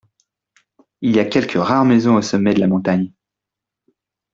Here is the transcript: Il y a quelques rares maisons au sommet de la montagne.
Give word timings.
Il 1.01 1.15
y 1.15 1.19
a 1.19 1.25
quelques 1.25 1.61
rares 1.63 1.85
maisons 1.85 2.15
au 2.15 2.23
sommet 2.23 2.55
de 2.55 2.59
la 2.59 2.65
montagne. 2.65 3.13